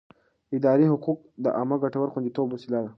[0.57, 2.89] اداري حقوق د عامه ګټو د خوندیتوب وسیله ده.